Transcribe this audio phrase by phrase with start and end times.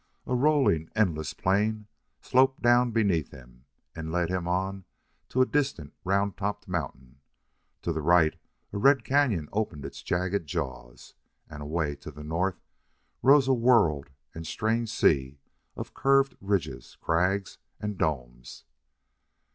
[0.25, 1.85] A rolling, endless plain
[2.21, 3.65] sloped down beneath him,
[3.95, 4.83] and led him on
[5.29, 7.19] to a distant round topped mountain.
[7.83, 8.35] To the right
[8.73, 11.13] a red cañon opened its jagged jaws,
[11.47, 12.59] and away to the north
[13.21, 15.37] rose a whorled and strange sea
[15.75, 18.65] of curved ridges, crags, and domes.